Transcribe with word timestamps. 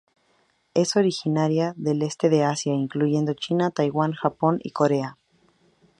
Es 0.73 0.95
originaria 0.95 1.75
del 1.77 2.01
este 2.01 2.29
de 2.29 2.43
Asia, 2.43 2.73
incluyendo 2.73 3.35
China, 3.35 3.69
Taiwán, 3.69 4.13
Japón 4.13 4.59
y 4.63 4.71
Corea. 4.71 5.19